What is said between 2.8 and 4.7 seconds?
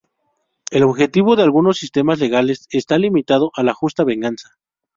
limitado a la "justa" venganza.